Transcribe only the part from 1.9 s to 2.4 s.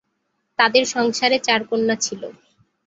ছিল।